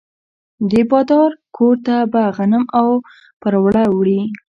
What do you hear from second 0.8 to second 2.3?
بادار کور ته به